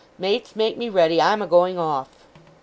[0.17, 1.21] Mates, make me ready!
[1.21, 2.07] I'm a going off!